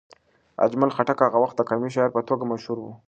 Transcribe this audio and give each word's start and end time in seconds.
اجمل 0.65 0.89
خټک 0.95 1.19
هغه 1.21 1.37
وخت 1.43 1.55
د 1.57 1.61
قامي 1.69 1.89
شاعر 1.95 2.09
په 2.13 2.21
توګه 2.29 2.43
مشهور 2.51 2.77
و. 2.81 2.87